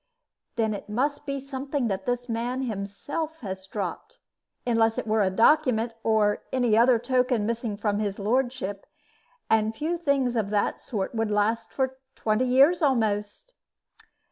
[0.55, 4.17] "Then it must be something that this man himself has dropped,
[4.65, 8.87] unless it were a document, or any other token, missing from his lordship.
[9.47, 13.53] And few things of that sort would last for twenty years almost."